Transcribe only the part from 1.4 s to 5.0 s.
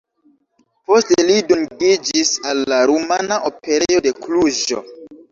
dungiĝis al la Rumana Operejo de Kluĵo.